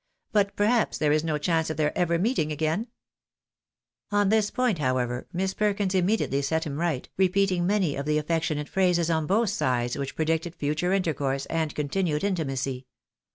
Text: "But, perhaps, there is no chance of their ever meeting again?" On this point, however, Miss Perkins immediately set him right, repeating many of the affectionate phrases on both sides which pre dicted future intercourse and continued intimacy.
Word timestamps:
"But, 0.31 0.55
perhaps, 0.55 0.97
there 0.97 1.11
is 1.11 1.23
no 1.23 1.37
chance 1.37 1.69
of 1.69 1.77
their 1.77 1.95
ever 1.95 2.17
meeting 2.17 2.51
again?" 2.51 2.87
On 4.11 4.29
this 4.29 4.49
point, 4.49 4.79
however, 4.79 5.27
Miss 5.31 5.53
Perkins 5.53 5.93
immediately 5.93 6.41
set 6.41 6.63
him 6.63 6.77
right, 6.79 7.07
repeating 7.17 7.67
many 7.67 7.95
of 7.95 8.07
the 8.07 8.17
affectionate 8.17 8.67
phrases 8.67 9.11
on 9.11 9.27
both 9.27 9.51
sides 9.51 9.95
which 9.99 10.15
pre 10.15 10.25
dicted 10.25 10.55
future 10.55 10.91
intercourse 10.91 11.45
and 11.51 11.75
continued 11.75 12.23
intimacy. 12.23 12.87